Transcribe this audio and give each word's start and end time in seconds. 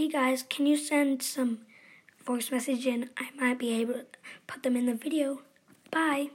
hey 0.00 0.08
guys, 0.08 0.42
can 0.42 0.64
you 0.64 0.78
send 0.78 1.22
some 1.22 1.58
voice 2.24 2.50
message 2.50 2.86
in? 2.86 3.10
I 3.18 3.28
might 3.38 3.58
be 3.58 3.70
able 3.82 3.92
to 3.92 4.06
put 4.46 4.62
them 4.62 4.74
in 4.74 4.86
the 4.86 4.94
video. 4.94 5.42
Bye. 5.90 6.30